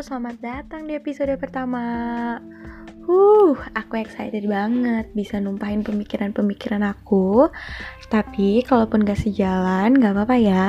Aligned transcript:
selamat 0.00 0.36
datang 0.40 0.88
di 0.88 0.96
episode 0.96 1.36
pertama. 1.36 1.84
Huh, 3.04 3.54
aku 3.76 4.00
excited 4.00 4.48
banget 4.48 5.12
bisa 5.12 5.36
numpahin 5.36 5.84
pemikiran-pemikiran 5.84 6.80
aku. 6.88 7.52
Tapi 8.08 8.64
kalaupun 8.64 9.04
gak 9.04 9.20
sejalan, 9.20 10.00
gak 10.00 10.16
apa-apa 10.16 10.36
ya. 10.40 10.66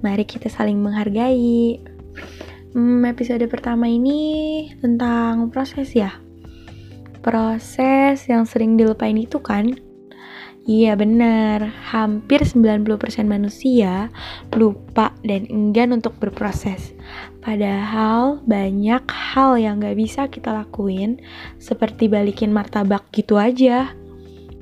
Mari 0.00 0.24
kita 0.24 0.48
saling 0.48 0.80
menghargai. 0.80 1.76
Hmm, 2.72 3.04
episode 3.04 3.44
pertama 3.52 3.84
ini 3.84 4.72
tentang 4.80 5.52
proses 5.52 5.92
ya. 5.92 6.16
Proses 7.20 8.24
yang 8.26 8.48
sering 8.48 8.80
dilupain 8.80 9.18
itu 9.20 9.42
kan 9.44 9.76
Iya 10.70 10.94
benar, 10.94 11.66
hampir 11.90 12.46
90% 12.46 12.86
manusia 13.26 14.06
lupa 14.54 15.10
dan 15.26 15.50
enggan 15.50 15.90
untuk 15.90 16.14
berproses. 16.22 16.94
Padahal 17.42 18.38
banyak 18.46 19.02
hal 19.10 19.58
yang 19.58 19.82
gak 19.82 19.98
bisa 19.98 20.30
kita 20.30 20.54
lakuin, 20.54 21.18
seperti 21.58 22.06
balikin 22.06 22.54
martabak 22.54 23.02
gitu 23.10 23.34
aja. 23.34 23.90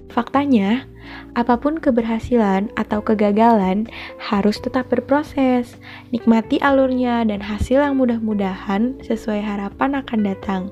Faktanya, 0.08 0.88
apa 1.36 1.60
pun 1.60 1.76
keberhasilan 1.76 2.72
atau 2.80 3.04
kegagalan 3.04 3.84
harus 4.16 4.56
tetap 4.64 4.88
berproses. 4.88 5.76
Nikmati 6.08 6.56
alurnya 6.64 7.20
dan 7.28 7.44
hasil 7.44 7.84
yang 7.84 8.00
mudah-mudahan 8.00 8.96
sesuai 9.04 9.44
harapan 9.44 10.00
akan 10.00 10.20
datang. 10.24 10.62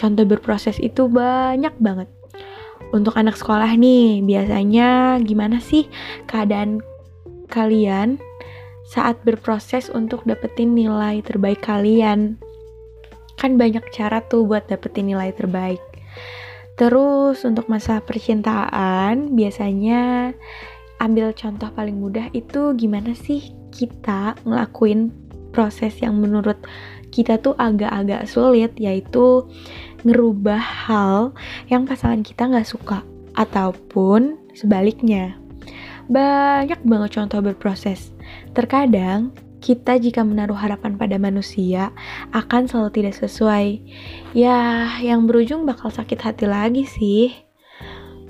Contoh 0.00 0.24
berproses 0.24 0.80
itu 0.80 1.12
banyak 1.12 1.76
banget 1.76 2.08
untuk 2.92 3.16
anak 3.16 3.40
sekolah 3.40 3.72
nih, 3.74 4.20
biasanya 4.20 5.16
gimana 5.24 5.58
sih 5.64 5.88
keadaan 6.28 6.84
kalian 7.48 8.20
saat 8.84 9.16
berproses 9.24 9.88
untuk 9.88 10.28
dapetin 10.28 10.76
nilai 10.76 11.24
terbaik 11.24 11.64
kalian? 11.64 12.36
Kan 13.40 13.56
banyak 13.56 13.82
cara 13.90 14.20
tuh 14.28 14.44
buat 14.44 14.68
dapetin 14.68 15.08
nilai 15.08 15.32
terbaik. 15.32 15.80
Terus 16.76 17.42
untuk 17.48 17.72
masa 17.72 18.04
percintaan, 18.04 19.32
biasanya 19.36 20.32
ambil 21.00 21.32
contoh 21.32 21.72
paling 21.74 21.98
mudah 21.98 22.28
itu 22.36 22.76
gimana 22.78 23.16
sih 23.16 23.50
kita 23.72 24.36
ngelakuin 24.44 25.10
proses 25.50 25.98
yang 26.00 26.16
menurut 26.20 26.56
kita 27.12 27.38
tuh 27.38 27.54
agak-agak 27.60 28.24
sulit 28.24 28.72
yaitu 28.80 29.44
ngerubah 30.02 30.58
hal 30.58 31.36
yang 31.68 31.86
pasangan 31.86 32.24
kita 32.24 32.48
nggak 32.48 32.66
suka 32.66 33.04
ataupun 33.36 34.40
sebaliknya. 34.56 35.36
Banyak 36.10 36.82
banget 36.82 37.10
contoh 37.20 37.40
berproses. 37.44 38.10
Terkadang 38.56 39.30
kita 39.62 39.94
jika 40.02 40.26
menaruh 40.26 40.58
harapan 40.58 40.98
pada 40.98 41.14
manusia 41.22 41.94
akan 42.34 42.66
selalu 42.66 42.90
tidak 42.98 43.14
sesuai. 43.14 43.78
Ya, 44.34 44.90
yang 44.98 45.30
berujung 45.30 45.62
bakal 45.62 45.94
sakit 45.94 46.18
hati 46.18 46.50
lagi 46.50 46.82
sih. 46.82 47.51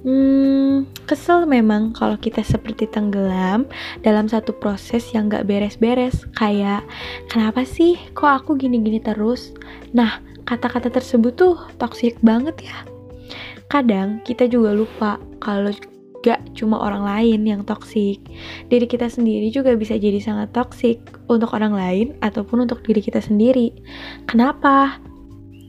Hmm, 0.03 0.91
kesel 1.07 1.47
memang 1.47 1.95
kalau 1.95 2.19
kita 2.19 2.43
seperti 2.43 2.91
tenggelam 2.91 3.71
dalam 4.03 4.27
satu 4.27 4.51
proses 4.51 5.07
yang 5.15 5.31
gak 5.31 5.47
beres-beres. 5.47 6.27
Kayak, 6.35 6.83
kenapa 7.31 7.63
sih 7.63 7.95
kok 8.11 8.43
aku 8.43 8.59
gini-gini 8.59 8.99
terus? 8.99 9.55
Nah, 9.95 10.19
kata-kata 10.43 10.91
tersebut 10.91 11.39
tuh 11.39 11.55
toksik 11.79 12.19
banget 12.19 12.67
ya. 12.67 12.79
Kadang 13.71 14.27
kita 14.27 14.51
juga 14.51 14.75
lupa 14.75 15.23
kalau 15.39 15.71
gak 16.27 16.51
cuma 16.59 16.83
orang 16.83 17.07
lain 17.07 17.47
yang 17.47 17.63
toksik. 17.63 18.19
Diri 18.67 18.87
kita 18.91 19.07
sendiri 19.07 19.55
juga 19.55 19.79
bisa 19.79 19.95
jadi 19.95 20.19
sangat 20.19 20.51
toksik 20.51 20.99
untuk 21.31 21.55
orang 21.55 21.79
lain 21.79 22.07
ataupun 22.27 22.67
untuk 22.67 22.83
diri 22.83 22.99
kita 22.99 23.23
sendiri. 23.23 23.71
Kenapa? 24.27 24.99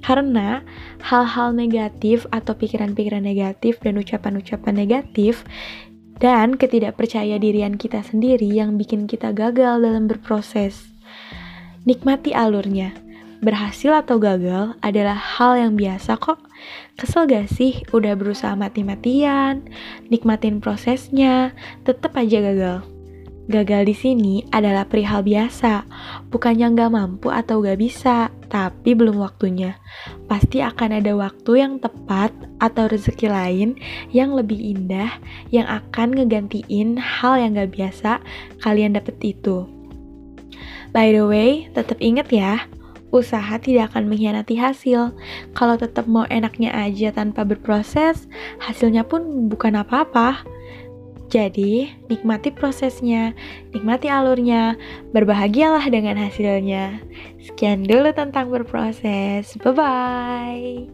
Karena 0.04 0.62
hal-hal 1.00 1.56
negatif 1.56 2.28
atau 2.30 2.54
pikiran-pikiran 2.60 3.24
negatif 3.24 3.80
dan 3.80 3.96
ucapan-ucapan 3.96 4.76
negatif 4.76 5.48
dan 6.20 6.60
ketidakpercaya 6.60 7.40
dirian 7.40 7.80
kita 7.80 8.04
sendiri 8.04 8.46
yang 8.46 8.76
bikin 8.76 9.08
kita 9.08 9.32
gagal 9.32 9.80
dalam 9.80 10.12
berproses. 10.12 10.92
Nikmati 11.88 12.36
alurnya. 12.36 12.96
Berhasil 13.44 13.92
atau 13.92 14.24
gagal 14.24 14.80
adalah 14.80 15.20
hal 15.20 15.60
yang 15.60 15.76
biasa 15.76 16.16
kok. 16.16 16.40
Kesel 16.96 17.28
gak 17.28 17.52
sih 17.52 17.84
udah 17.92 18.16
berusaha 18.16 18.56
mati-matian, 18.56 19.68
nikmatin 20.08 20.64
prosesnya, 20.64 21.52
tetap 21.84 22.16
aja 22.16 22.40
gagal. 22.40 22.93
Gagal 23.44 23.92
di 23.92 23.96
sini 23.96 24.34
adalah 24.56 24.88
perihal 24.88 25.20
biasa, 25.20 25.84
bukannya 26.32 26.64
nggak 26.72 26.94
mampu 26.96 27.28
atau 27.28 27.60
gak 27.60 27.76
bisa, 27.76 28.32
tapi 28.48 28.96
belum 28.96 29.20
waktunya. 29.20 29.76
Pasti 30.32 30.64
akan 30.64 31.04
ada 31.04 31.12
waktu 31.12 31.60
yang 31.60 31.76
tepat 31.84 32.32
atau 32.64 32.88
rezeki 32.88 33.28
lain 33.28 33.70
yang 34.16 34.32
lebih 34.32 34.56
indah 34.56 35.20
yang 35.52 35.68
akan 35.68 36.16
ngegantiin 36.16 36.96
hal 36.96 37.36
yang 37.36 37.60
gak 37.60 37.76
biasa 37.76 38.24
kalian 38.64 38.96
dapet 38.96 39.20
itu. 39.20 39.68
By 40.96 41.12
the 41.12 41.28
way, 41.28 41.68
tetap 41.76 42.00
inget 42.00 42.32
ya, 42.32 42.64
usaha 43.12 43.60
tidak 43.60 43.92
akan 43.92 44.08
mengkhianati 44.08 44.56
hasil. 44.56 45.12
Kalau 45.52 45.76
tetap 45.76 46.08
mau 46.08 46.24
enaknya 46.32 46.72
aja 46.72 47.12
tanpa 47.12 47.44
berproses, 47.44 48.32
hasilnya 48.64 49.04
pun 49.04 49.52
bukan 49.52 49.84
apa-apa. 49.84 50.48
Jadi, 51.34 51.90
nikmati 52.14 52.54
prosesnya, 52.54 53.34
nikmati 53.74 54.06
alurnya, 54.06 54.78
berbahagialah 55.18 55.90
dengan 55.90 56.14
hasilnya. 56.22 57.02
Sekian 57.42 57.90
dulu 57.90 58.14
tentang 58.14 58.54
berproses. 58.54 59.58
Bye 59.66 59.74
bye. 59.74 60.86